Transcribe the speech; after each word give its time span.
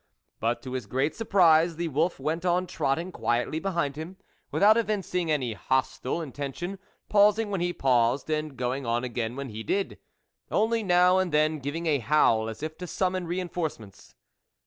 But 0.39 0.63
to 0.63 0.71
his 0.73 0.87
great 0.87 1.13
surprise 1.13 1.75
the 1.75 1.87
wolf 1.89 2.19
went 2.19 2.43
on 2.43 2.65
trotting 2.65 3.11
quietly 3.11 3.59
behind 3.59 3.95
him, 3.97 4.17
without 4.49 4.75
evincing 4.75 5.29
any 5.29 5.53
hostile 5.53 6.21
in 6.23 6.31
tention, 6.31 6.79
pausing 7.07 7.51
when 7.51 7.61
he 7.61 7.71
paused, 7.71 8.27
and 8.27 8.57
going 8.57 8.83
on 8.83 9.03
again 9.03 9.35
when 9.35 9.49
he 9.49 9.61
did, 9.61 9.99
only 10.49 10.81
now 10.81 11.19
and 11.19 11.31
then 11.31 11.59
giving 11.59 11.85
a 11.85 11.99
howl 11.99 12.49
as 12.49 12.63
if 12.63 12.79
to 12.79 12.87
summon 12.87 13.27
re 13.27 13.39
inforcements. 13.39 14.15